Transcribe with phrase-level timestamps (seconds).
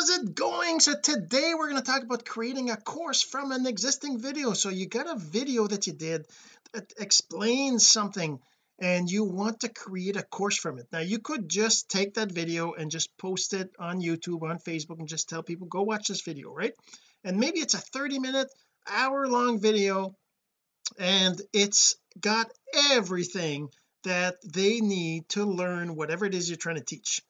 [0.00, 0.80] how's it going?
[0.80, 4.54] So today we're going to talk about creating a course from an existing video.
[4.54, 6.24] So you got a video that you did
[6.72, 8.40] that explains something
[8.80, 10.86] and you want to create a course from it.
[10.90, 15.00] Now you could just take that video and just post it on YouTube on Facebook
[15.00, 16.72] and just tell people go watch this video right?
[17.22, 18.48] And maybe it's a 30 minute
[18.90, 20.16] hour long video
[20.98, 22.50] and it's got
[22.90, 23.68] everything
[24.04, 27.20] that they need to learn whatever it is you're trying to teach.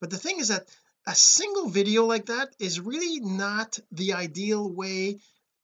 [0.00, 0.66] But the thing is that
[1.06, 5.18] a single video like that is really not the ideal way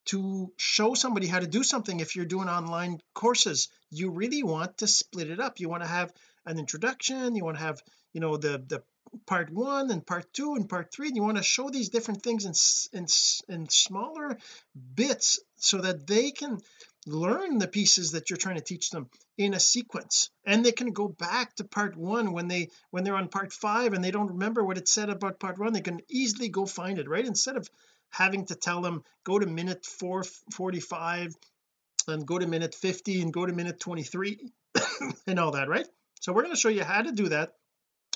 [0.07, 3.69] to show somebody how to do something if you're doing online courses.
[3.91, 5.61] You really want to split it up.
[5.61, 6.13] You want to have
[6.47, 7.83] an introduction you want to have
[8.13, 8.83] you know the the
[9.27, 12.23] part one and part two and part three and you want to show these different
[12.23, 12.55] things in
[12.99, 13.07] in,
[13.49, 14.39] in smaller
[14.95, 16.59] bits so that they can
[17.07, 19.09] learn the pieces that you're trying to teach them
[19.39, 20.31] in a sequence.
[20.45, 23.93] And they can go back to part one when they when they're on part five
[23.93, 26.99] and they don't remember what it said about part one they can easily go find
[26.99, 27.25] it right?
[27.25, 27.69] Instead of
[28.11, 31.35] having to tell them go to minute 445
[32.09, 34.51] and go to minute 50 and go to minute 23
[35.27, 35.87] and all that right?
[36.21, 37.53] So we're going to show you how to do that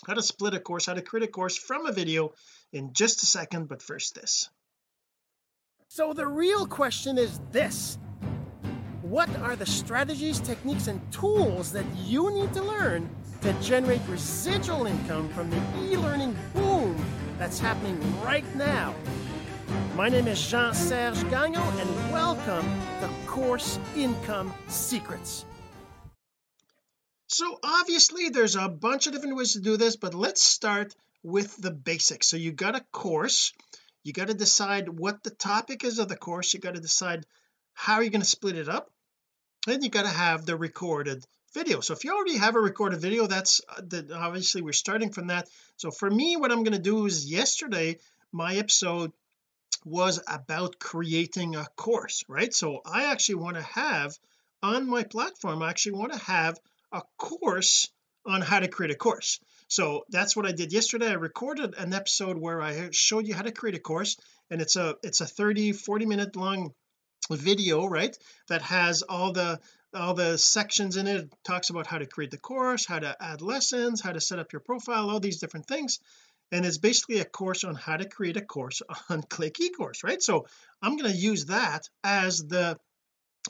[0.06, 2.34] how to split a course how to create a course from a video
[2.73, 4.51] in just a second but first this.
[5.89, 7.98] So the real question is this
[9.15, 13.09] what are the strategies, techniques, and tools that you need to learn
[13.41, 16.97] to generate residual income from the e learning boom
[17.39, 18.92] that's happening right now?
[19.95, 22.67] My name is Jean Serge Gagnon, and welcome
[23.01, 25.47] to Course Income Secrets.
[27.29, 30.92] So, obviously, there's a bunch of different ways to do this, but let's start
[31.23, 32.27] with the basics.
[32.27, 33.53] So, you got a course,
[34.03, 37.25] you got to decide what the topic is of the course, you got to decide
[37.75, 38.91] how are you're going to split it up
[39.67, 41.81] then you got to have the recorded video.
[41.81, 45.29] So if you already have a recorded video that's uh, that obviously we're starting from
[45.29, 45.48] that.
[45.77, 47.98] So for me what I'm going to do is yesterday
[48.33, 49.12] my episode
[49.85, 52.53] was about creating a course right?
[52.53, 54.17] So I actually want to have
[54.62, 56.58] on my platform I actually want to have
[56.92, 57.89] a course
[58.27, 59.39] on how to create a course.
[59.69, 61.08] So that's what I did yesterday.
[61.08, 64.17] I recorded an episode where I showed you how to create a course
[64.51, 66.73] and it's a it's a 30 40 minute long
[67.30, 68.17] video right
[68.48, 69.61] that has all the
[69.95, 71.17] all the sections in it.
[71.17, 74.39] it talks about how to create the course how to add lessons how to set
[74.39, 76.01] up your profile all these different things.
[76.52, 80.23] And it's basically a course on how to create a course on click ecourse right?
[80.23, 80.46] So
[80.83, 82.79] I'm going to use that as the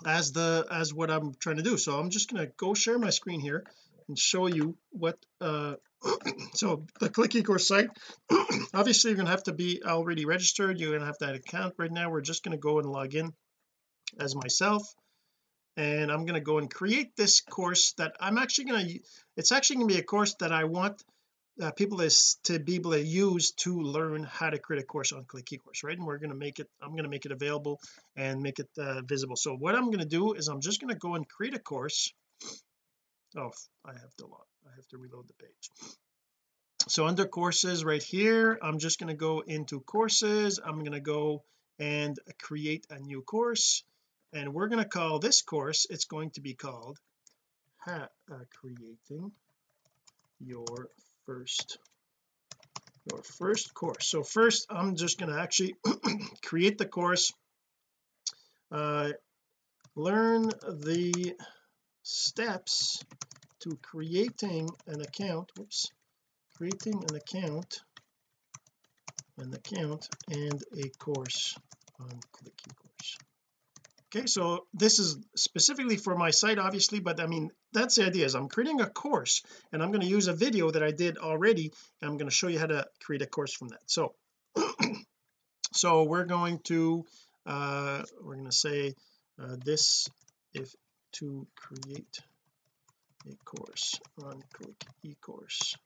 [0.06, 1.77] as the as what I'm trying to do.
[1.77, 3.65] So I'm just going to go share my screen here
[4.09, 5.75] and show you what uh
[6.55, 7.89] so the click ecourse site
[8.75, 10.79] obviously you're going to have to be already registered.
[10.79, 12.11] You're going to have that account right now.
[12.11, 13.33] We're just going to go and log in
[14.21, 14.95] as myself
[15.77, 19.01] and I'm going to go and create this course that I'm actually going to
[19.37, 21.03] it's actually going to be a course that I want
[21.61, 25.13] uh, people is to be able to use to learn how to create a course
[25.13, 25.97] on click ecourse right?
[25.97, 27.81] And we're going to make it I'm going to make it available
[28.17, 29.37] and make it uh, visible.
[29.37, 31.59] So what I'm going to do is I'm just going to go and create a
[31.59, 32.13] course.
[33.37, 33.51] Oh
[33.85, 36.07] I have to log I have to reload the page.
[36.87, 40.61] So under courses right here I'm just going to go into courses.
[40.65, 41.43] I'm going to go
[41.81, 43.83] and create a new course
[44.34, 46.99] and we're going to call this course it's going to be called
[47.87, 48.06] uh,
[48.61, 49.31] creating
[50.41, 50.89] your
[51.27, 51.78] first
[53.11, 54.09] your first course.
[54.09, 55.75] So first I'm just going to actually
[56.44, 57.33] create the course
[58.73, 59.11] uh,
[59.94, 61.37] learn the
[62.03, 63.03] steps
[63.61, 65.91] to creating an account whoops
[66.56, 67.81] creating an account
[69.39, 71.56] an account and a course
[72.00, 73.17] on click ecourse
[74.15, 78.25] okay so this is specifically for my site obviously but I mean that's the idea
[78.27, 79.43] is I'm creating a course
[79.73, 82.35] and I'm going to use a video that I did already and I'm going to
[82.35, 83.83] show you how to create a course from that.
[83.87, 84.15] So
[85.73, 87.05] so we're going to
[87.47, 88.95] uh we're going to say
[89.41, 90.09] uh, this
[90.53, 90.73] if
[91.13, 92.21] to create
[93.29, 95.77] a course on click ecourse.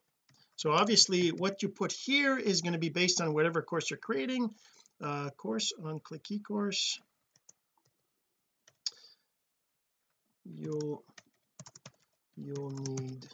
[0.57, 3.99] So obviously what you put here is going to be based on whatever course you're
[3.99, 4.51] creating
[5.01, 6.99] uh course on click ecourse
[10.55, 11.05] you'll
[12.37, 13.27] you'll need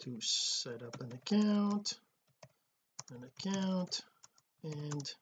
[0.00, 1.94] to set up an account
[3.10, 4.02] an account
[4.62, 5.12] and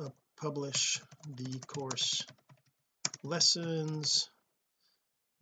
[0.00, 0.08] uh,
[0.40, 1.00] publish
[1.36, 2.26] the course
[3.22, 4.28] lessons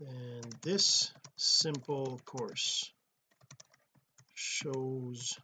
[0.01, 2.93] and this simple course
[4.35, 5.39] shows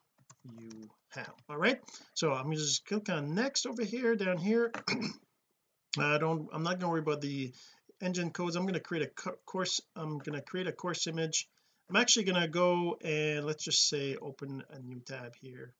[0.59, 0.71] you
[1.11, 1.33] how.
[1.49, 1.81] All right
[2.15, 4.73] so I'm just click on next over here down here.
[5.99, 7.53] I don't I'm not going to worry about the
[8.01, 8.57] engine codes.
[8.57, 11.49] I'm going to create a course I'm going to create a course image.
[11.89, 15.73] I'm actually going to go and let's just say open a new tab here.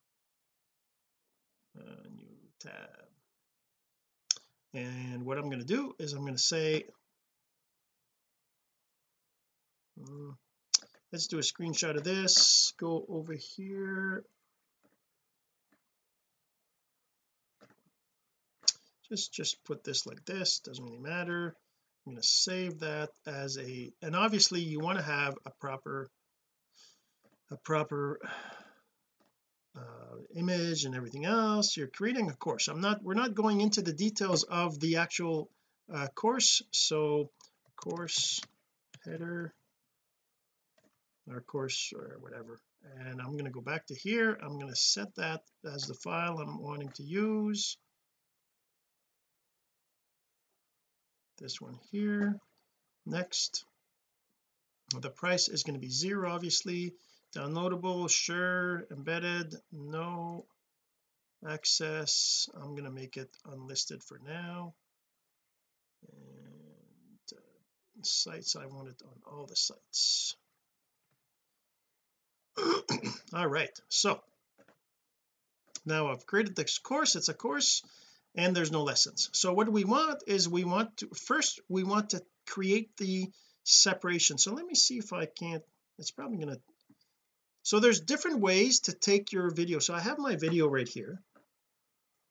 [1.77, 2.73] Uh, new tab.
[4.73, 6.85] And what I'm going to do is I'm going to say
[10.01, 10.37] um,
[11.11, 12.73] let's do a screenshot of this.
[12.79, 14.23] Go over here.
[19.09, 20.59] Just just put this like this.
[20.59, 21.55] Doesn't really matter
[22.09, 26.09] I'm going to save that as a and obviously you want to have a proper
[27.51, 28.19] a proper
[29.77, 32.67] uh, image and everything else you're creating a course.
[32.67, 35.51] I'm not we're not going into the details of the actual
[35.93, 36.63] uh, course.
[36.71, 37.29] So
[37.75, 38.41] course
[39.05, 39.53] header
[41.29, 42.59] or course or whatever.
[43.01, 44.35] And I'm going to go back to here.
[44.41, 47.77] I'm going to set that as the file I'm wanting to use
[51.39, 52.39] this one here.
[53.05, 53.65] Next.
[54.99, 56.93] The price is going to be zero obviously.
[57.35, 58.85] Downloadable sure.
[58.91, 60.45] Embedded no
[61.47, 62.49] access.
[62.55, 64.73] I'm going to make it unlisted for now.
[66.11, 70.35] And uh, sites I want it on all the sites.
[73.33, 74.21] All right so.
[75.85, 77.15] Now I've created this course.
[77.15, 77.83] It's a course
[78.35, 79.29] and there's no lessons.
[79.33, 83.29] So what we want is we want to first we want to create the
[83.63, 84.37] separation.
[84.37, 85.63] So let me see if I can't
[85.97, 86.61] it's probably going to
[87.63, 89.79] so there's different ways to take your video.
[89.79, 91.21] So I have my video right here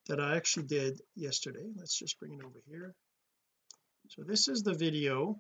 [0.07, 1.71] that I actually did yesterday.
[1.77, 2.95] Let's just bring it over here.
[4.09, 5.39] So this is the video.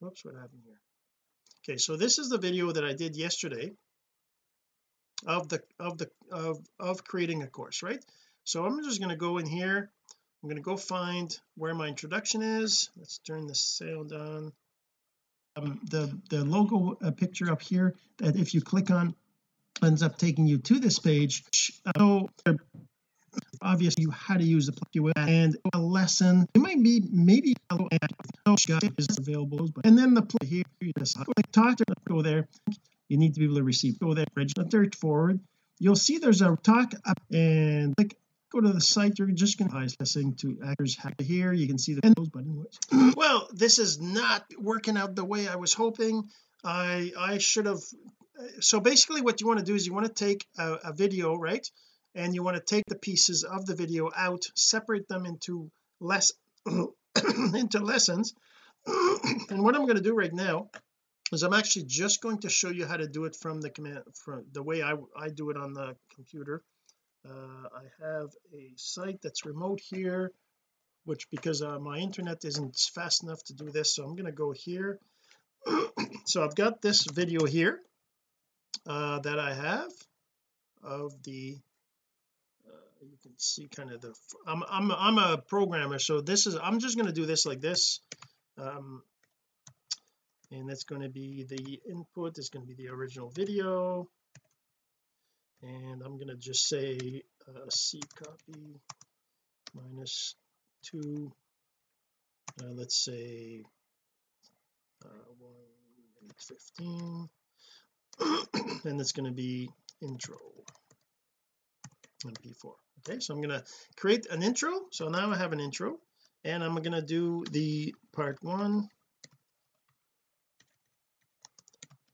[0.00, 0.80] Whoops what happened here?
[1.64, 3.72] Okay so this is the video that I did yesterday
[5.26, 8.04] of the of the of of creating a course right
[8.44, 9.90] so I'm just going to go in here.
[10.42, 12.90] I'm going to go find where my introduction is.
[12.96, 14.52] Let's turn the sound on.
[15.54, 19.14] Um, the the logo uh, picture up here that if you click on
[19.82, 21.44] ends up taking you to this page.
[21.96, 22.30] So
[23.60, 26.46] obviously you how to use the plugin and a lesson.
[26.54, 27.54] It might be maybe
[28.98, 30.64] is available and then the play here
[31.52, 32.48] talk to go there.
[33.08, 33.98] You need to be able to receive.
[34.00, 35.40] Go there register it forward.
[35.78, 38.16] You'll see there's a talk up and click
[38.52, 39.18] go to the site.
[39.18, 42.44] You're just going to listening to actors here you can see the those but
[43.16, 46.28] well this is not working out the way I was hoping.
[46.64, 47.80] I I should have
[48.60, 51.36] so basically what you want to do is you want to take a, a video
[51.36, 51.66] right?
[52.14, 55.70] And you want to take the pieces of the video out separate them into
[56.00, 56.32] less
[56.66, 58.34] into lessons.
[59.50, 60.68] And what I'm going to do right now
[61.32, 64.02] is I'm actually just going to show you how to do it from the command
[64.24, 66.62] from the way I, I do it on the computer
[67.28, 70.32] uh, I have a site that's remote here
[71.04, 74.32] which because uh, my internet isn't fast enough to do this so I'm going to
[74.32, 74.98] go here.
[76.24, 77.80] So I've got this video here
[78.86, 79.90] uh, that I have
[80.82, 81.58] of the
[82.64, 84.14] uh, you can see kind of the
[84.46, 87.60] I'm I'm I'm a programmer so this is I'm just going to do this like
[87.60, 88.00] this.
[88.56, 89.02] Um
[90.52, 94.08] and that's going to be the input is going to be the original video
[95.62, 98.80] and I'm going to just say uh, C copy
[99.74, 100.34] minus
[100.90, 101.32] 2
[102.62, 103.62] uh, let's say
[105.04, 105.50] uh, 1
[106.38, 107.28] 15
[108.84, 109.70] and it's going to be
[110.02, 110.36] intro.
[112.24, 113.64] mp4 okay so I'm going to
[113.96, 114.72] create an intro.
[114.90, 115.98] So now I have an intro.
[116.44, 118.88] And I'm going to do the part one.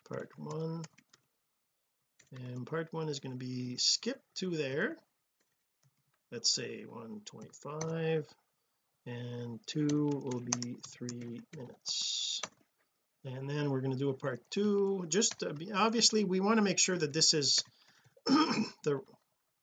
[0.07, 0.85] Part one
[2.33, 4.97] and part one is going to be skip to there.
[6.31, 8.27] Let's say 125
[9.07, 12.43] and two will be three minutes.
[13.25, 15.07] And then we're going to do a part two.
[15.09, 17.65] Just be, obviously we want to make sure that this is
[18.27, 19.01] the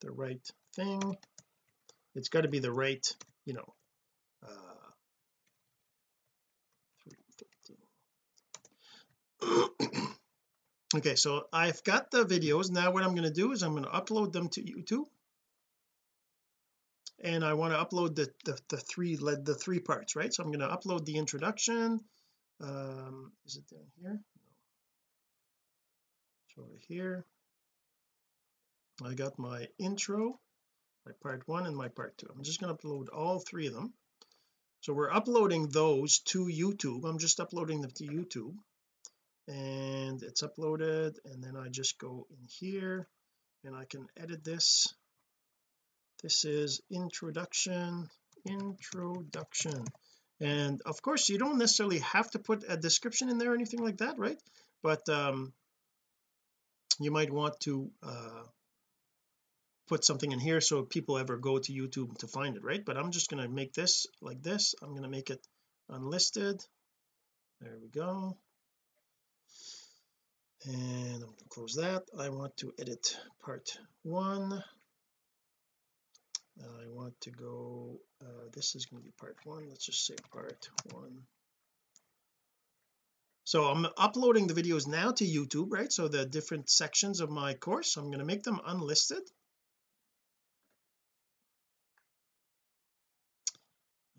[0.02, 0.42] the right
[0.76, 1.16] thing.
[2.16, 3.06] It's got to be the right
[3.46, 3.74] you know
[4.44, 4.48] uh
[10.98, 12.72] okay so I've got the videos.
[12.72, 15.06] Now what I'm going to do is I'm going to upload them to YouTube.
[17.24, 20.34] And I want to upload the, the the three led the three parts right?
[20.34, 22.02] So I'm going to upload the introduction.
[22.62, 24.12] Um is it down here?
[24.12, 24.20] No.
[26.50, 27.26] It's over here.
[29.04, 30.40] I got my intro
[31.06, 32.28] my part one and my part two.
[32.36, 33.94] I'm just going to upload all three of them.
[34.82, 37.06] So we're uploading those to YouTube.
[37.06, 38.56] I'm just uploading them to YouTube
[39.48, 43.08] and it's uploaded and then I just go in here
[43.64, 44.94] and I can edit this.
[46.24, 48.10] This is introduction
[48.48, 49.86] introduction.
[50.40, 53.84] And of course you don't necessarily have to put a description in there or anything
[53.84, 54.42] like that right?
[54.82, 55.54] But um
[57.00, 58.44] you might want to uh
[59.88, 62.84] put something in here so people ever go to YouTube to find it right?
[62.84, 64.74] But I'm just going to make this like this.
[64.82, 65.46] I'm going to make it
[65.90, 66.60] unlisted.
[67.62, 68.36] There we go
[70.68, 72.04] and I'm going to close that.
[72.18, 74.64] I want to edit part one.
[76.60, 79.68] I want to go uh, this is going to be part one.
[79.68, 81.22] Let's just say part one.
[83.44, 85.92] So I'm uploading the videos now to YouTube right?
[85.92, 89.22] So the different sections of my course I'm going to make them unlisted.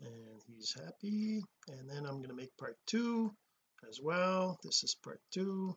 [0.01, 1.41] And he's happy.
[1.67, 3.33] And then I'm going to make part two
[3.89, 4.59] as well.
[4.63, 5.75] This is part two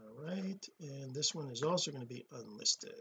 [0.00, 2.92] all right and this one is also going to be unlisted.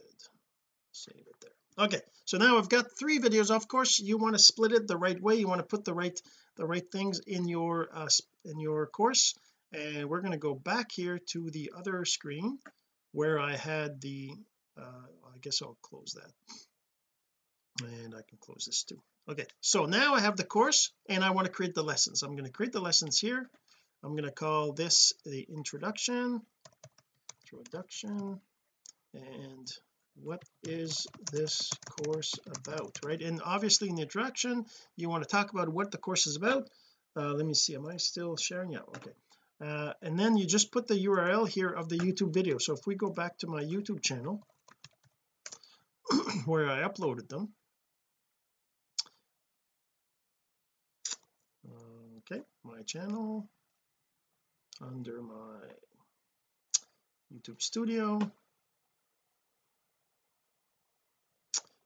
[0.91, 1.85] Save it there.
[1.85, 3.51] Okay so now I've got three videos.
[3.51, 5.35] Of course you want to split it the right way.
[5.35, 6.19] You want to put the right
[6.57, 8.09] the right things in your uh,
[8.45, 9.35] in your course.
[9.73, 12.59] And we're going to go back here to the other screen
[13.11, 14.31] where I had the
[14.77, 17.85] uh, I guess I'll close that.
[17.85, 19.01] And I can close this too.
[19.29, 22.23] Okay so now I have the course and I want to create the lessons.
[22.23, 23.49] I'm going to create the lessons here.
[24.03, 26.41] I'm going to call this the introduction
[27.45, 28.39] introduction
[29.13, 29.71] and
[30.15, 33.21] what is this course about right?
[33.21, 36.67] And obviously in the introduction you want to talk about what the course is about.
[37.15, 38.71] Uh, let me see am I still sharing?
[38.71, 39.11] Yeah okay.
[39.63, 42.57] Uh, and then you just put the URL here of the YouTube video.
[42.57, 44.41] So if we go back to my YouTube channel
[46.45, 47.49] where I uploaded them.
[52.19, 53.47] Okay my channel
[54.81, 55.59] under my
[57.33, 58.19] YouTube studio.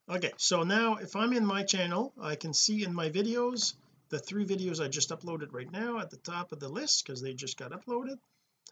[0.09, 3.73] Okay so now if I'm in my channel I can see in my videos
[4.09, 7.21] the three videos I just uploaded right now at the top of the list because
[7.21, 8.17] they just got uploaded.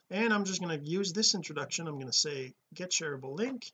[0.09, 1.87] And I'm just going to use this introduction.
[1.87, 3.71] I'm going to say get shareable link.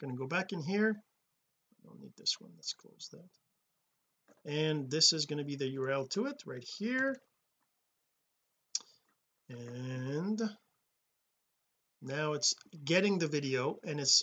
[0.00, 0.96] I'm going to go back in here.
[0.96, 2.50] I don't need this one.
[2.56, 4.50] Let's close that.
[4.50, 7.16] And this is going to be the URL to it right here.
[9.48, 10.42] And
[12.00, 14.22] now it's getting the video and it's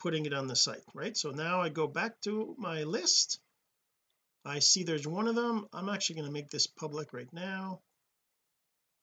[0.00, 1.16] putting it on the site right?
[1.16, 3.40] So now I go back to my list.
[4.44, 5.68] I see there's one of them.
[5.72, 7.80] I'm actually going to make this public right now.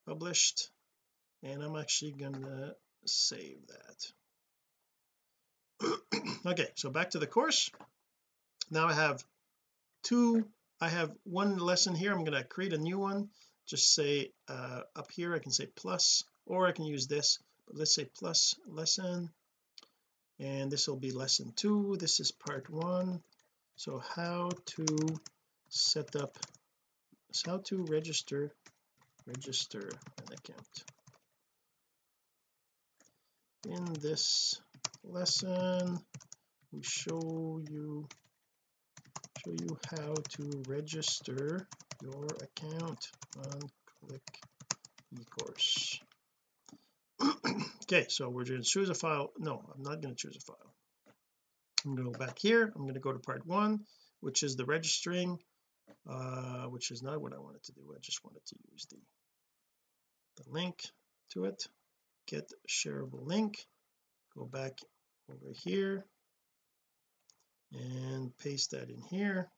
[0.06, 0.70] Published.
[1.44, 2.76] And I'm actually going to
[3.06, 4.12] save that.
[6.46, 7.70] Okay so back to the course.
[8.72, 9.24] Now I have
[10.04, 10.46] two
[10.82, 12.14] I have one lesson here.
[12.14, 13.30] I'm going to create a new one.
[13.68, 15.36] Just say uh, up here.
[15.36, 17.40] I can say plus or I can use this
[17.74, 19.30] let's say plus lesson
[20.40, 21.98] and this will be lesson two.
[22.00, 23.22] This is part one.
[23.76, 24.86] So how to
[25.70, 26.38] set up
[27.46, 28.52] how to register
[29.26, 30.84] register an account.
[33.68, 34.60] In this
[35.04, 36.00] lesson
[36.72, 38.08] we show you
[39.46, 41.68] show you how to register
[42.02, 43.60] your account on
[44.02, 44.40] click
[45.14, 46.00] ecourse
[47.84, 49.32] okay so we're going to choose a file.
[49.38, 50.74] No I'm not going to choose a file.
[51.86, 52.72] I'm going to go back here.
[52.76, 53.82] I'm going to go to part one
[54.22, 55.40] which is the registering
[56.10, 57.82] uh, which is not what I wanted to do.
[57.96, 58.98] I just wanted to use the
[60.44, 60.82] the link
[61.34, 61.68] to it.
[62.28, 63.66] Get shareable link.
[64.38, 64.80] Go back
[65.30, 66.06] over here
[67.74, 69.50] and paste that in here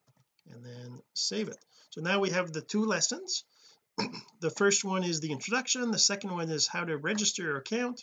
[0.50, 1.58] and then save it.
[1.90, 3.44] So now we have the two lessons
[4.40, 5.90] the first one is the introduction.
[5.90, 8.02] The second one is how to register your account.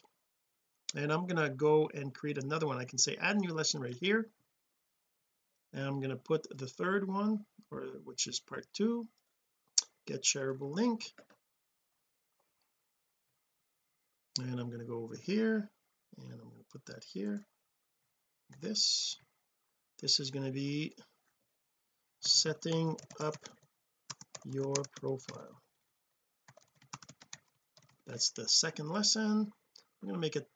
[0.95, 2.77] And I'm to go and create another one.
[2.77, 4.27] I can say add new lesson right here.
[5.73, 9.07] And I'm going to put the third one or which is part two.
[10.07, 11.03] Get shareable link.
[14.39, 15.69] And I'm going to go over here
[16.17, 17.45] and I'm going to put that here.
[18.61, 19.17] This
[20.01, 20.95] this is going to be
[22.21, 23.35] setting up
[24.45, 25.61] your profile
[28.09, 29.51] that's the second lesson.
[30.01, 30.49] I'm going to make it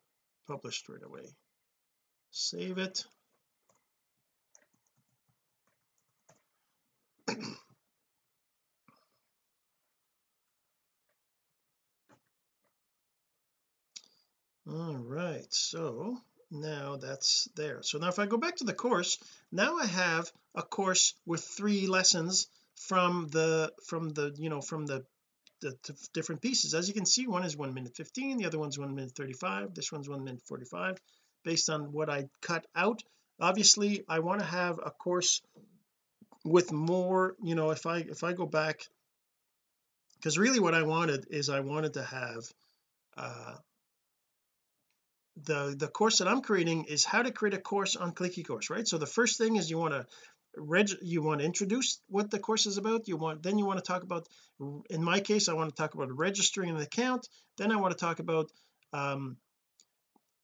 [0.48, 1.36] published right away.
[2.32, 3.04] Save it.
[14.68, 16.16] All right so
[16.50, 17.82] now that's there.
[17.82, 19.18] So now if I go back to the course
[19.52, 24.86] now I have a course with three lessons from the from the you know from
[24.86, 25.04] the
[25.64, 26.74] the different pieces.
[26.74, 29.74] As you can see one is 1 minute 15 the other one's 1 minute 35
[29.74, 30.98] this one's 1 minute 45
[31.44, 33.02] based on what I cut out.
[33.40, 35.42] Obviously I want to have a course
[36.44, 38.86] with more you know if I if I go back
[40.16, 42.44] because really what I wanted is I wanted to have
[43.16, 43.54] uh
[45.42, 48.70] the the course that I'm creating is how to create a course on click ecourse
[48.70, 48.86] right?
[48.86, 50.06] So the first thing is you want to
[50.56, 53.78] reg you want to introduce what the course is about you want then you want
[53.78, 54.28] to talk about
[54.90, 58.04] in my case I want to talk about registering an account then I want to
[58.04, 58.50] talk about
[58.92, 59.36] um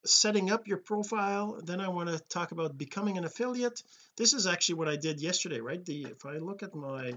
[0.05, 3.83] setting up your profile then I want to talk about becoming an affiliate.
[4.17, 5.85] This is actually what I did yesterday right?
[5.85, 7.13] The if I look at my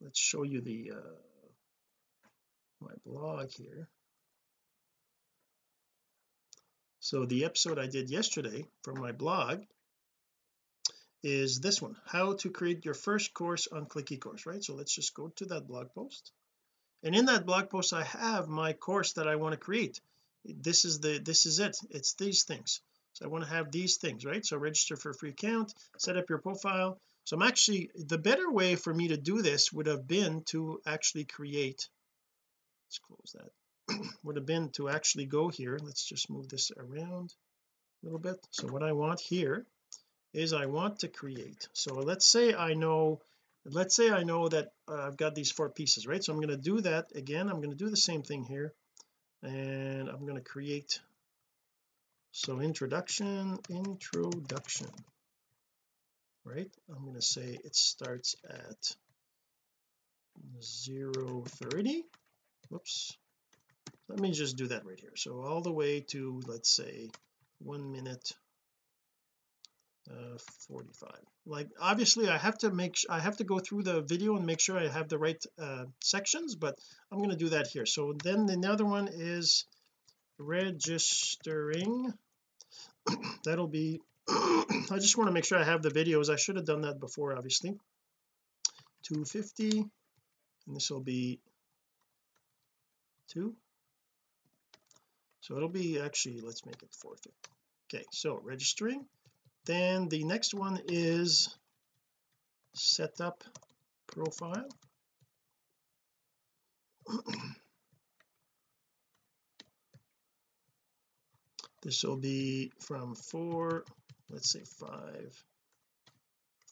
[0.00, 1.16] let's show you the uh
[2.80, 3.88] my blog here.
[7.00, 9.62] So the episode I did yesterday from my blog
[11.22, 14.62] is this one how to create your first course on click ecourse right?
[14.62, 16.32] So let's just go to that blog post.
[17.02, 20.00] And in that blog post I have my course that I want to create.
[20.44, 21.76] This is the this is it.
[21.90, 22.80] It's these things.
[23.14, 24.44] So I want to have these things right?
[24.44, 27.00] So register for a free account set up your profile.
[27.24, 30.80] So I'm actually the better way for me to do this would have been to
[30.86, 31.88] actually create
[32.86, 35.78] let's close that would have been to actually go here.
[35.82, 37.34] Let's just move this around
[38.02, 38.36] a little bit.
[38.50, 39.66] So what I want here
[40.32, 41.68] is I want to create.
[41.72, 43.20] So let's say I know
[43.64, 46.22] let's say I know that uh, I've got these four pieces right?
[46.22, 47.48] So I'm going to do that again.
[47.48, 48.72] I'm going to do the same thing here.
[49.42, 51.00] And I'm going to create
[52.32, 54.88] so introduction introduction
[56.44, 56.70] right?
[56.90, 58.96] I'm going to say it starts at
[60.62, 62.04] 0 30
[62.70, 63.16] whoops
[64.08, 65.12] let me just do that right here.
[65.16, 67.10] So all the way to let's say
[67.58, 68.32] one minute
[70.10, 70.38] uh
[70.68, 71.10] 45
[71.48, 74.60] like obviously I have to make I have to go through the video and make
[74.60, 76.78] sure I have the right uh sections but
[77.10, 77.86] I'm going to do that here.
[77.86, 79.64] So then the other one is
[80.38, 82.12] registering.
[83.44, 86.30] That'll be I just want to make sure I have the videos.
[86.30, 87.70] I should have done that before obviously.
[89.04, 89.78] 250
[90.66, 91.40] and this will be
[93.28, 93.54] two.
[95.40, 97.32] So it'll be actually let's make it 450
[97.88, 99.06] okay so registering
[99.68, 101.54] then the next one is
[102.74, 103.44] setup
[104.06, 104.68] profile.
[111.80, 113.84] This will be from four
[114.28, 115.32] let's say five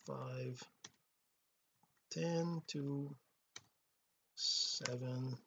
[0.04, 0.60] five
[2.10, 3.14] ten to
[4.34, 5.38] seven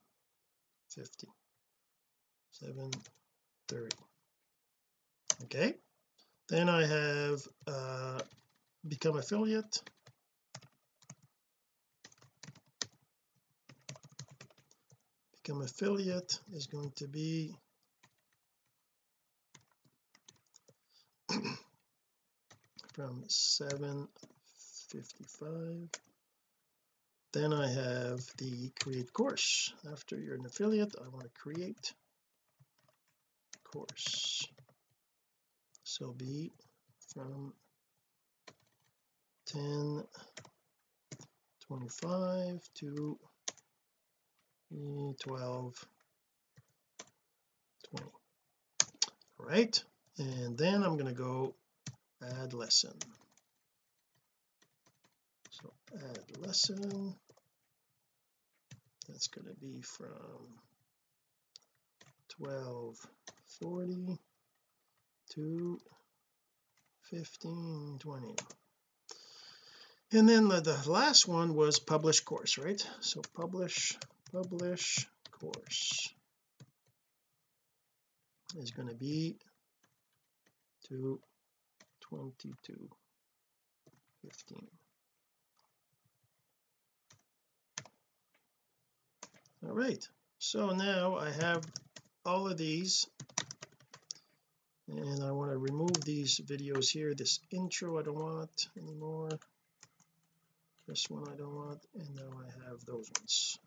[0.90, 1.28] fifty
[2.52, 2.90] seven
[3.68, 3.98] thirty.
[5.44, 5.76] Okay
[6.50, 8.20] then I have uh
[8.88, 9.82] become affiliate.
[15.44, 17.56] Become affiliate is going to be
[22.94, 25.90] from 755
[27.32, 29.72] then I have the create course.
[29.92, 31.94] After you're an affiliate I want to create
[33.64, 34.48] course
[35.90, 36.52] so be
[37.12, 37.52] from
[39.48, 40.04] 10
[41.68, 43.18] 25 to
[45.20, 45.86] 12
[47.90, 48.06] 20
[49.40, 49.84] all right
[50.20, 51.56] and then I'm going to go
[52.22, 52.94] add lesson.
[55.50, 57.16] So add lesson.
[59.08, 60.60] That's going to be from
[62.38, 64.20] 1240
[65.30, 65.80] to
[67.12, 68.36] 1520
[70.12, 72.86] and then the, the last one was publish course right?
[73.00, 73.98] So publish
[74.32, 76.14] publish course
[78.58, 79.38] is going to be
[80.88, 81.20] to
[82.02, 82.90] 22
[84.24, 84.68] 15
[89.68, 90.08] all right
[90.40, 91.64] so now I have
[92.26, 93.06] all of these
[94.90, 99.30] and I want to remove these videos here this intro I don't want anymore.
[100.88, 103.60] This one I don't want and now I have those ones.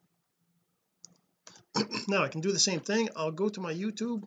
[2.09, 3.09] Now I can do the same thing.
[3.17, 4.25] I'll go to my YouTube.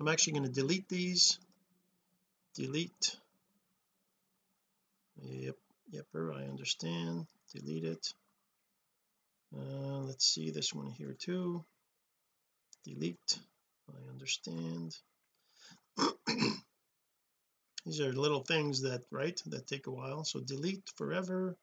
[0.00, 1.38] I'm actually going to delete these.
[2.54, 3.16] Delete.
[5.22, 5.56] Yep
[5.92, 7.26] yepper I understand.
[7.54, 8.14] Delete it.
[9.56, 11.64] Uh, let's see this one here too.
[12.84, 13.38] Delete.
[13.90, 14.94] I understand
[17.86, 20.24] these are little things that right that take a while.
[20.24, 21.56] So delete forever.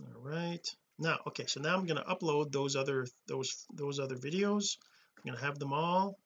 [0.00, 0.66] All right.
[0.98, 4.76] Now okay so now I'm going to upload those other those those other videos.
[5.16, 6.18] I'm going to have them all.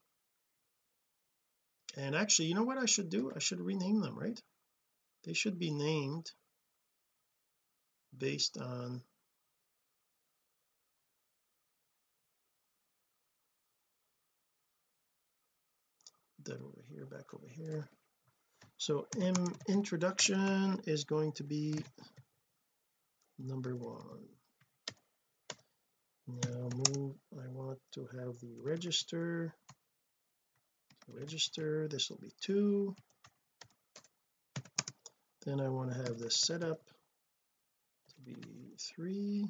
[1.96, 3.32] And actually you know what I should do?
[3.34, 4.40] I should rename them right?
[5.24, 6.30] They should be named
[8.16, 9.02] based on
[16.56, 17.88] over here back over here.
[18.76, 19.34] So m
[19.68, 21.74] introduction is going to be
[23.38, 24.24] number one.
[26.26, 29.54] Now move I want to have the register.
[31.08, 32.94] Register this will be two.
[35.44, 36.80] Then I want to have the setup
[38.10, 38.36] to be
[38.78, 39.46] three.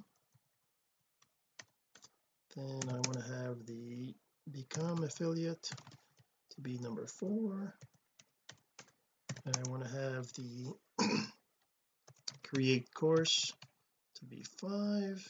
[2.55, 4.15] Then I want to have the
[4.51, 5.69] become affiliate
[6.59, 7.73] to be number four.
[9.45, 10.75] And I want to have the
[12.43, 13.53] create course
[14.17, 15.25] to be five.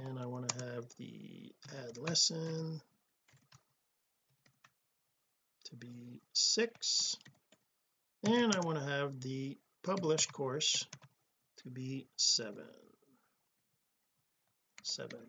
[0.00, 2.80] And I want to have the add lesson
[5.64, 7.16] to be six.
[8.24, 10.86] And I want to have the publish course
[11.64, 12.64] to be seven.
[14.84, 15.26] Seven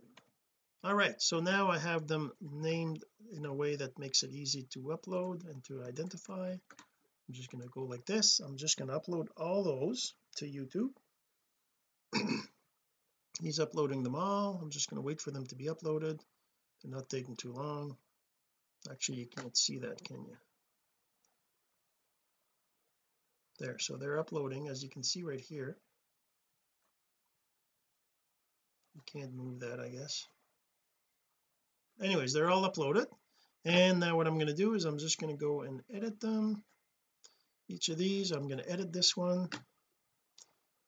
[0.84, 4.64] all right so now I have them named in a way that makes it easy
[4.72, 6.52] to upload and to identify.
[6.52, 8.40] I'm just going to go like this.
[8.40, 10.90] I'm just going to upload all those to YouTube.
[13.42, 14.60] He's uploading them all.
[14.62, 16.20] I'm just going to wait for them to be uploaded.
[16.82, 17.96] They're not taking too long.
[18.90, 20.38] Actually you can't see that can you?
[23.60, 25.78] There so they're uploading as you can see right here.
[28.96, 30.28] You can't move that I guess
[32.02, 33.06] anyways they're all uploaded.
[33.64, 36.20] And now what I'm going to do is I'm just going to go and edit
[36.20, 36.64] them.
[37.70, 39.50] Each of these I'm going to edit this one.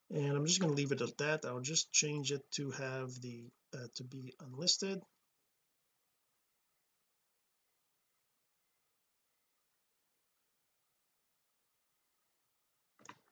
[0.10, 1.46] And I'm just going to leave it at that.
[1.46, 5.02] I'll just change it to have the uh, to be unlisted.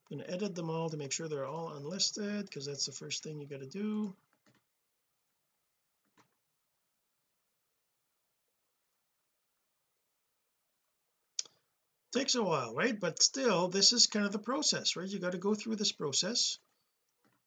[0.09, 2.91] I'm going to edit them all to make sure they're all unlisted because that's the
[2.91, 4.13] first thing you got to do
[12.11, 12.99] takes a while right?
[12.99, 15.07] But still this is kind of the process right?
[15.07, 16.59] You got to go through this process.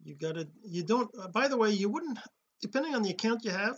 [0.02, 2.18] You got to you don't uh, by the way you wouldn't
[2.60, 3.76] depending on the account you have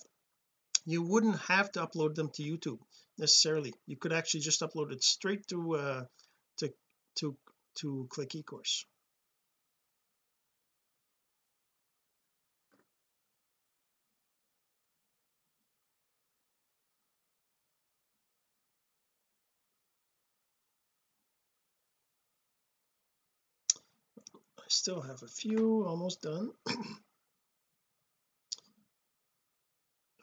[0.85, 2.79] you wouldn't have to upload them to YouTube
[3.19, 3.75] necessarily.
[3.87, 6.05] You could actually just upload it straight to uh
[6.59, 6.73] to
[7.17, 7.37] to
[7.77, 8.85] to click ecourse
[24.67, 26.51] I still have a few almost done.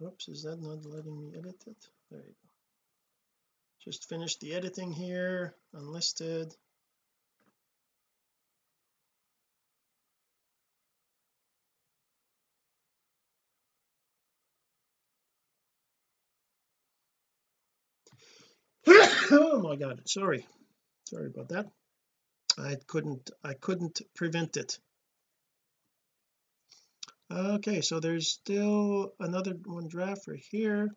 [0.02, 1.88] Oops is that not letting me edit it?
[2.12, 2.50] There you go.
[3.86, 6.54] Just finished the editing here unlisted.
[19.32, 20.46] Oh my god sorry.
[21.06, 21.72] Sorry about that
[22.58, 24.80] I couldn't I couldn't prevent it.
[27.32, 30.90] Okay so there's still another one draft right here.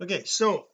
[0.00, 0.68] Okay so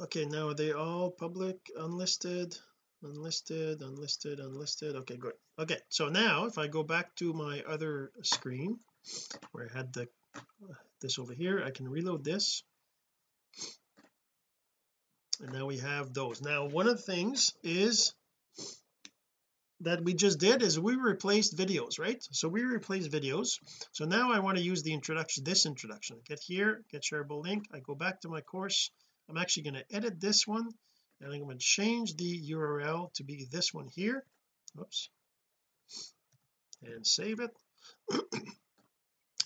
[0.00, 2.56] okay now are they all public unlisted
[3.02, 4.94] unlisted unlisted unlisted.
[4.96, 5.34] Okay good.
[5.58, 8.78] Okay so now if I go back to my other screen
[9.52, 10.08] where I had the
[11.06, 11.62] this over here.
[11.64, 12.64] I can reload this.
[15.40, 16.42] And now we have those.
[16.42, 18.14] Now one of the things is
[19.80, 22.26] that we just did is we replaced videos right?
[22.32, 23.58] So we replaced videos.
[23.92, 26.16] So now I want to use the introduction this introduction.
[26.26, 27.68] Get here get shareable link.
[27.72, 28.90] I go back to my course.
[29.28, 30.68] I'm actually going to edit this one
[31.20, 34.24] and I'm going to change the URL to be this one here.
[34.80, 35.10] Oops.
[36.82, 37.50] And save it.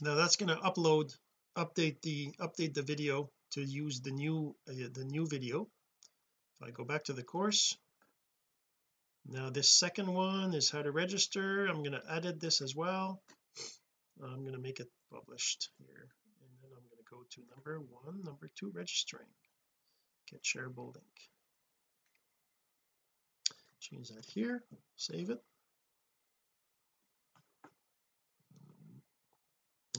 [0.03, 1.14] Now that's going to upload
[1.57, 5.69] update the update the video to use the new uh, the new video.
[6.61, 7.77] If I go back to the course.
[9.27, 11.67] Now this second one is how to register.
[11.67, 13.21] I'm going to edit this as well.
[14.23, 16.09] I'm going to make it published here.
[16.43, 19.29] And then I'm going to go to number one number two registering.
[20.31, 21.31] Get shareable link
[23.81, 24.63] change that here.
[24.97, 25.41] Save it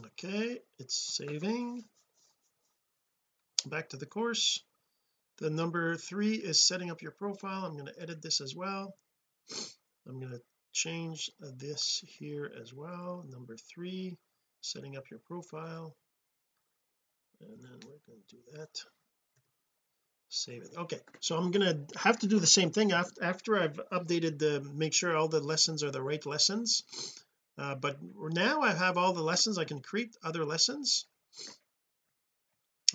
[0.06, 1.84] okay it's saving.
[3.66, 4.64] Back to the course.
[5.38, 7.66] The number three is setting up your profile.
[7.66, 8.96] I'm going to edit this as well.
[10.08, 10.42] I'm going to
[10.74, 13.26] change this here as well.
[13.30, 14.18] Number three
[14.62, 15.96] setting up your profile.
[17.42, 18.84] And then we're going to do that.
[20.30, 20.72] Save it.
[20.78, 24.94] Okay so I'm gonna have to do the same thing after I've updated the make
[24.94, 26.84] sure all the lessons are the right lessons
[27.58, 29.58] uh, but now I have all the lessons.
[29.58, 31.06] I can create other lessons.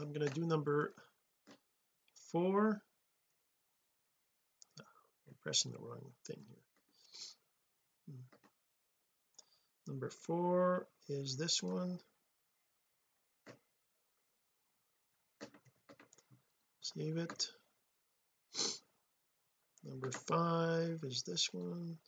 [0.00, 0.92] I'm going to do number
[2.32, 2.82] four.
[4.80, 6.56] I'm pressing the wrong thing here.
[8.10, 8.22] Hmm.
[9.86, 11.98] number four is this one.
[16.80, 17.48] Save it.
[19.84, 21.98] Number five is this one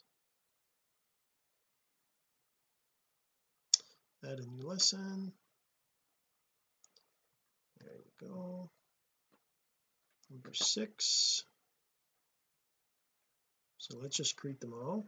[4.30, 5.32] add a new lesson.
[7.80, 8.70] There you go.
[10.30, 11.44] Number six.
[13.78, 15.06] So let's just create them all.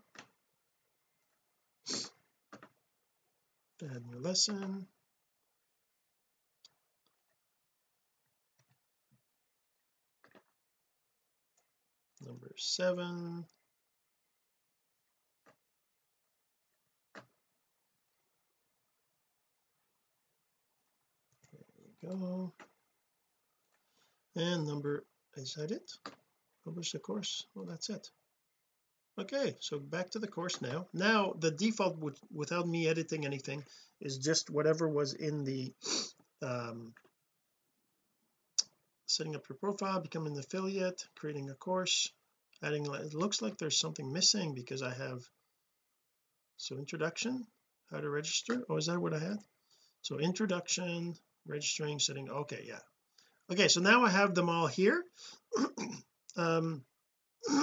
[3.82, 4.86] Add new lesson.
[12.24, 13.44] Number seven
[22.04, 22.52] go.
[24.36, 25.04] And number
[25.36, 25.92] is that it?
[26.64, 27.46] Publish the course.
[27.54, 28.10] Well that's it.
[29.18, 30.86] Okay so back to the course now.
[30.92, 33.64] Now the default would without me editing anything
[34.00, 35.72] is just whatever was in the
[36.42, 36.94] um
[39.06, 42.12] setting up your profile becoming an affiliate creating a course
[42.62, 45.28] adding it looks like there's something missing because I have
[46.56, 47.46] so introduction
[47.90, 48.62] how to register.
[48.68, 49.38] Oh is that what I had?
[50.02, 51.16] So introduction
[51.50, 52.30] registering setting.
[52.30, 52.80] Okay yeah.
[53.50, 55.04] Okay so now I have them all here.
[56.36, 56.84] Um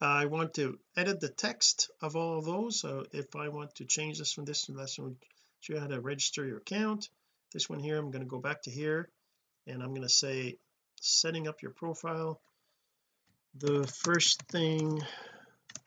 [0.00, 2.80] I want to edit the text of all of those.
[2.80, 5.16] So if I want to change this from this to this one
[5.60, 7.10] show you how to register your account.
[7.52, 9.10] This one here I'm going to go back to here
[9.66, 10.56] and I'm going to say
[11.00, 12.40] setting up your profile.
[13.54, 15.02] The first thing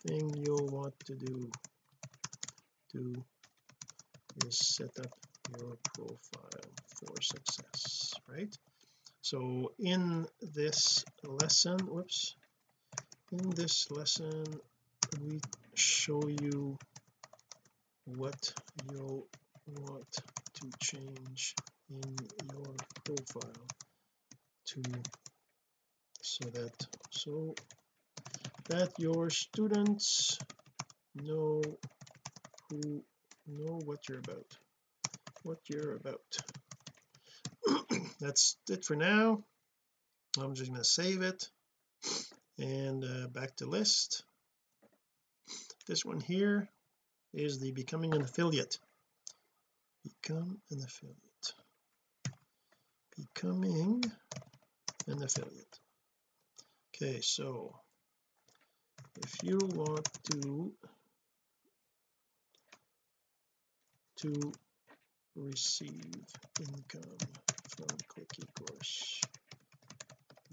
[0.05, 1.49] thing you'll want to do
[2.91, 3.15] do
[4.45, 5.13] is set up
[5.59, 8.55] your profile for success right?
[9.21, 12.35] So in this lesson whoops
[13.31, 14.43] in this lesson
[15.21, 15.39] we
[15.75, 16.77] show you
[18.05, 18.53] what
[18.91, 19.27] you'll
[19.67, 20.11] want
[20.53, 21.55] to change
[21.89, 22.15] in
[22.53, 22.73] your
[23.05, 23.67] profile
[24.65, 24.81] to
[26.21, 27.55] so that so
[28.69, 30.37] that your students
[31.15, 31.61] know
[32.69, 33.03] who
[33.47, 34.57] know what you're about
[35.43, 36.19] what you're about.
[38.19, 39.43] That's it for now.
[40.39, 41.47] I'm just going to save it.
[42.57, 44.23] And uh, back to list.
[45.87, 46.69] This one here
[47.33, 48.79] is the becoming an affiliate.
[50.03, 51.53] Become an affiliate.
[53.17, 54.03] Becoming
[55.07, 55.79] an affiliate.
[56.95, 57.75] Okay so
[59.21, 60.71] if you want to
[64.17, 64.53] to
[65.35, 66.25] receive
[66.59, 67.17] income
[67.67, 69.21] from click eCourse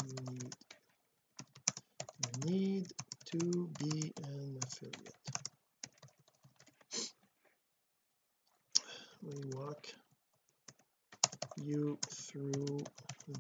[0.07, 0.55] you need
[2.45, 2.87] you need
[3.27, 5.15] to be an affiliate.
[9.23, 9.87] We walk
[11.63, 12.85] you through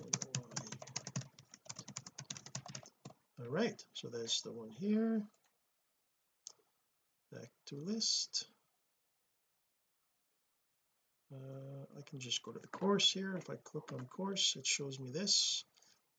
[0.00, 0.50] and why
[3.40, 5.22] all right so that's the one here.
[7.32, 8.46] Back to list.
[11.32, 13.36] Uh, I can just go to the course here.
[13.36, 15.64] If I click on course it shows me this.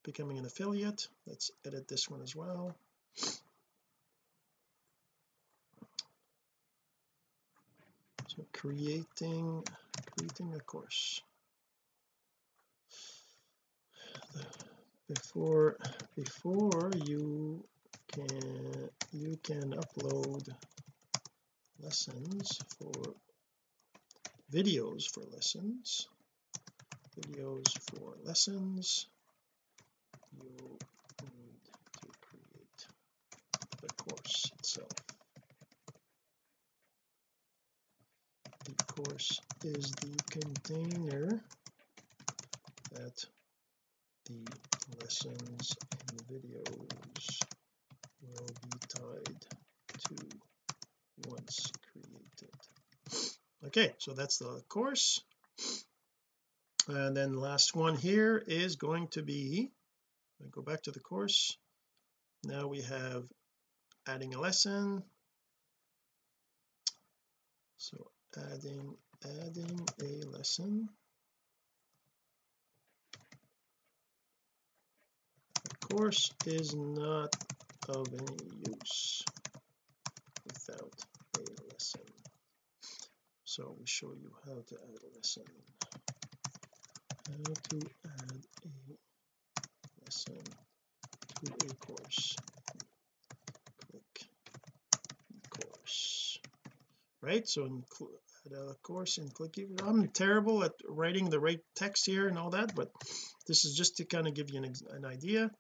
[0.03, 1.07] Becoming an affiliate.
[1.27, 2.75] Let's edit this one as well.
[8.27, 9.63] So creating
[10.15, 11.21] creating a course
[15.13, 15.77] before
[16.15, 17.63] before you
[18.13, 20.43] can you can upload
[21.79, 23.15] lessons for
[24.53, 26.07] videos for lessons
[27.19, 29.07] videos for lessons
[30.33, 30.77] you
[31.23, 31.61] need
[32.01, 32.87] to create
[33.81, 34.91] the course itself.
[38.65, 41.41] The course is the container
[42.93, 43.25] that
[44.25, 44.45] the
[45.01, 45.75] lessons
[46.09, 47.39] and videos
[48.21, 49.45] will be tied
[49.99, 50.15] to
[51.27, 53.29] once created.
[53.65, 55.21] Okay so that's the course.
[56.87, 59.71] And then the last one here is going to be
[60.41, 61.57] I go back to the course.
[62.43, 63.25] Now we have
[64.07, 65.03] adding a lesson.
[67.77, 70.89] So adding adding a lesson
[75.91, 77.35] course is not
[77.89, 79.23] of any use
[80.45, 80.93] without
[81.35, 81.39] a
[81.71, 82.01] lesson.
[83.43, 85.43] So we show you how to add a lesson.
[87.27, 90.39] How to add a lesson
[91.43, 92.35] to a course.
[93.89, 94.29] Click
[95.49, 96.39] course.
[97.21, 97.45] Right?
[97.47, 99.81] So add a course and click it.
[99.85, 102.91] I'm terrible at writing the right text here and all that but
[103.47, 105.51] this is just to kind of give you an, an idea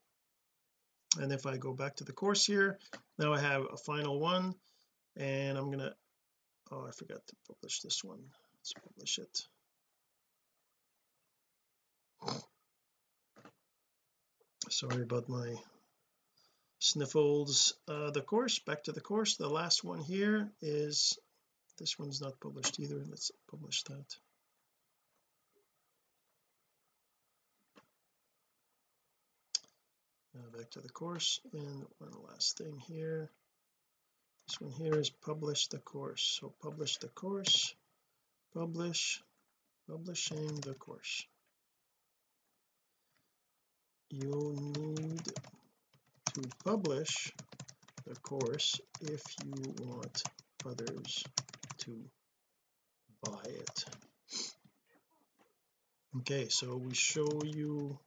[1.19, 2.79] and if I go back to the course here
[3.21, 4.55] now I have a final one.
[5.15, 5.93] And I'm gonna
[6.71, 8.23] oh I forgot to publish this one.
[8.55, 9.47] Let's publish it.
[14.69, 15.53] Sorry about my
[16.79, 17.75] sniffles.
[17.87, 19.35] Uh the course back to the course.
[19.35, 21.19] The last one here is
[21.77, 23.03] this one's not published either.
[23.07, 24.15] Let's publish that
[30.35, 33.29] uh, back to the course and one last thing here.
[34.47, 36.39] This one here is publish the course.
[36.39, 37.75] So publish the course.
[38.53, 39.21] Publish
[39.89, 41.25] publishing the course.
[44.09, 45.25] You need
[46.33, 47.33] to publish
[48.05, 50.23] the course if you want
[50.65, 51.23] others
[51.79, 51.99] to
[53.23, 53.85] buy it.
[56.17, 57.97] Okay so we show you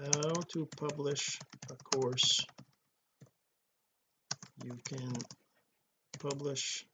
[0.00, 1.38] how to publish
[1.70, 2.44] a course.
[4.64, 5.16] You can
[6.18, 6.84] publish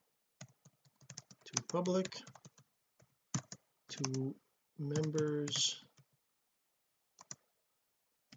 [1.46, 2.14] to public
[3.90, 4.34] to
[4.78, 5.82] members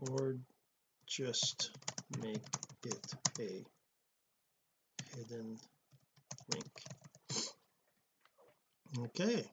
[0.10, 0.38] or
[1.08, 1.72] just
[2.22, 2.44] make
[2.86, 3.64] it a
[5.16, 5.58] hidden
[6.50, 6.72] link.
[9.00, 9.46] Okay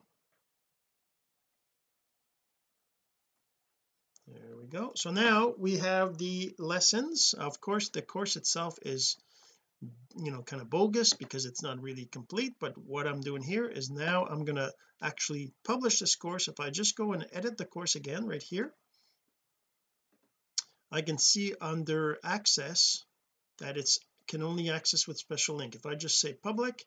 [4.33, 4.91] there we go.
[4.95, 7.33] So now we have the lessons.
[7.37, 9.17] Of course the course itself is
[10.15, 13.67] you know kind of bogus because it's not really complete but what I'm doing here
[13.67, 16.47] is now I'm going to actually publish this course.
[16.47, 18.73] If I just go and edit the course again right here
[20.91, 23.05] I can see under access
[23.59, 25.75] that it's can only access with special link.
[25.75, 26.85] If I just say public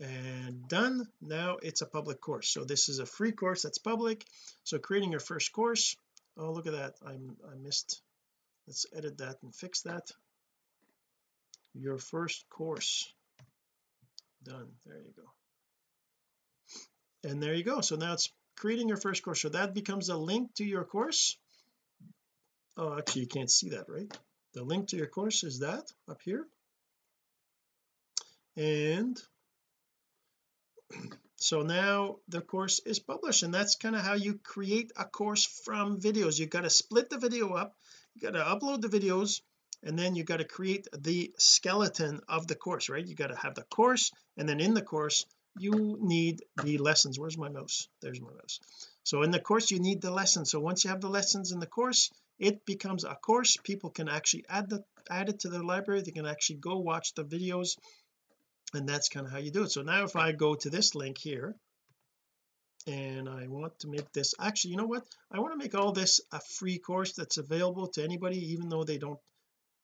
[0.00, 1.06] and done.
[1.20, 2.48] Now it's a public course.
[2.48, 4.24] So this is a free course that's public.
[4.64, 5.96] So creating your first course.
[6.36, 6.94] Oh look at that.
[7.06, 8.02] I'm I missed.
[8.66, 10.10] Let's edit that and fix that.
[11.74, 13.12] Your first course.
[14.42, 14.68] Done.
[14.86, 15.28] There you go.
[17.30, 17.80] And there you go.
[17.80, 19.40] So now it's creating your first course.
[19.40, 21.36] So that becomes a link to your course.
[22.76, 24.12] Oh actually you can't see that right?
[24.54, 26.46] The link to your course is that up here.
[28.56, 29.20] And
[31.36, 35.44] so now the course is published and that's kind of how you create a course
[35.44, 36.38] from videos.
[36.38, 37.76] You got to split the video up
[38.14, 39.40] you got to upload the videos
[39.82, 43.06] and then you got to create the skeleton of the course right?
[43.06, 45.26] You got to have the course and then in the course
[45.56, 47.18] you need the lessons.
[47.18, 47.88] Where's my mouse?
[48.00, 48.60] There's my mouse.
[49.04, 50.50] So in the course you need the lessons.
[50.50, 53.56] So once you have the lessons in the course it becomes a course.
[53.62, 56.02] People can actually add the add it to their library.
[56.02, 57.76] They can actually go watch the videos
[58.74, 59.70] and that's kind of how you do it.
[59.70, 61.54] So now if I go to this link here
[62.86, 65.04] and I want to make this actually you know what?
[65.30, 68.84] I want to make all this a free course that's available to anybody even though
[68.84, 69.18] they don't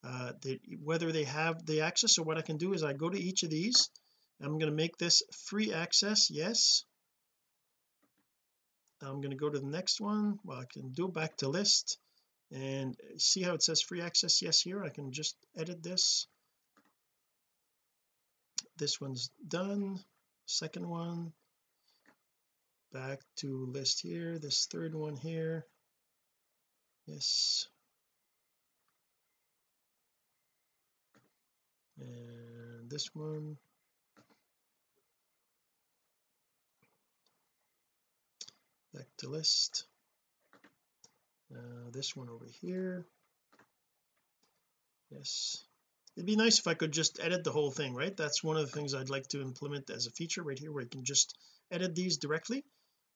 [0.03, 2.15] uh they, whether they have the access.
[2.15, 3.89] So what I can do is I go to each of these.
[4.41, 6.83] I'm going to make this free access yes.
[9.01, 10.39] I'm going to go to the next one.
[10.43, 11.97] Well I can do back to list.
[12.53, 14.83] And see how it says free access yes here.
[14.83, 16.27] I can just edit this
[18.77, 19.99] this one's done.
[20.45, 21.33] Second one
[22.93, 25.65] back to list here this third one here.
[27.05, 27.67] Yes.
[31.99, 33.57] And this one.
[38.93, 39.85] Back to list.
[41.53, 43.05] Uh, this one over here.
[45.09, 45.63] Yes
[46.15, 48.15] it'd be nice if I could just edit the whole thing right?
[48.15, 50.83] That's one of the things I'd like to implement as a feature right here where
[50.83, 51.37] you can just
[51.71, 52.63] edit these directly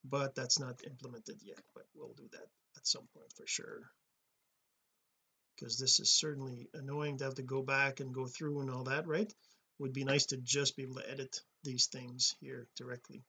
[0.04, 3.90] but that's not implemented yet but we'll do that at some point for sure.
[5.56, 8.84] Because this is certainly annoying to have to go back and go through and all
[8.84, 9.34] that right?
[9.80, 13.24] Would be nice to just be able to edit these things here directly.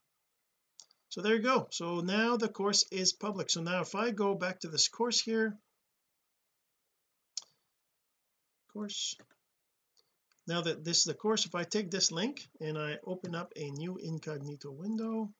[1.09, 1.69] So there you go.
[1.71, 3.51] So now the course is public.
[3.51, 5.57] So now if I go back to this course here
[8.77, 9.17] course
[10.47, 13.53] now that this is the course if I take this link and I open up
[13.57, 15.31] a new incognito window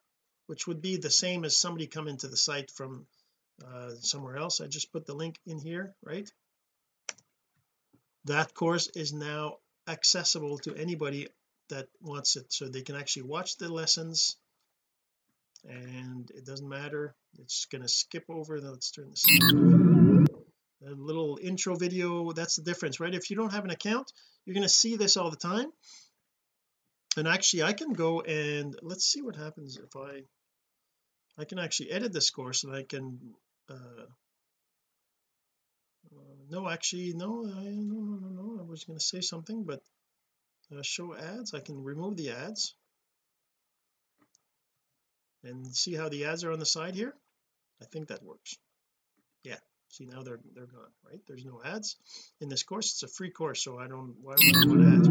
[0.47, 3.07] which would be the same as somebody come into the site from
[3.67, 6.31] uh, somewhere else I just put the link in here right?
[8.27, 11.29] That course is now accessible to anybody
[11.69, 14.37] that wants it so they can actually watch the lessons.
[15.65, 17.15] And it doesn't matter.
[17.39, 19.86] It's going to skip over let's turn this
[20.87, 23.15] a little intro video that's the difference right?
[23.15, 24.13] If you don't have an account
[24.45, 25.71] you're going to see this all the time.
[27.17, 30.23] And actually I can go and let's see what happens if I
[31.39, 33.19] I can actually edit this course and I can
[33.69, 34.07] uh,
[36.15, 39.65] uh no actually no I, no no no no I was going to say something
[39.65, 39.81] but
[40.73, 42.75] uh, show ads I can remove the ads.
[45.43, 47.15] And see how the ads are on the side here?
[47.81, 48.57] I think that works.
[49.43, 49.59] Yeah
[49.89, 51.21] see now they're they're gone right?
[51.27, 51.97] There's no ads
[52.41, 52.93] in this course.
[52.93, 55.09] It's a free course so I don't why would I put ads?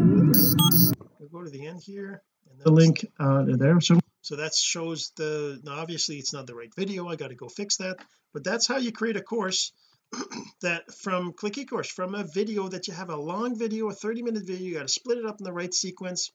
[1.18, 5.12] We'll go to the end here and the link uh there so so that shows
[5.16, 7.08] the now obviously it's not the right video.
[7.08, 7.98] I got to go fix that.
[8.32, 9.72] But that's how you create a course
[10.62, 14.22] that from click ecourse from a video that you have a long video a 30
[14.22, 16.30] minute video you got to split it up in the right sequence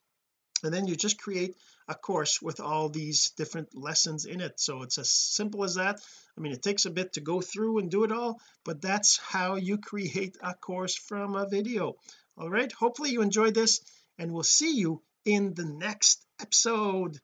[0.63, 1.55] and then you just create
[1.87, 4.59] a course with all these different lessons in it.
[4.59, 5.99] So it's as simple as that.
[6.37, 9.17] I mean it takes a bit to go through and do it all but that's
[9.17, 11.95] how you create a course from a video.
[12.37, 13.81] All right hopefully you enjoyed this
[14.17, 17.19] and we'll see you in the next episode.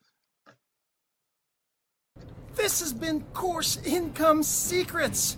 [2.56, 5.38] This has been course income secrets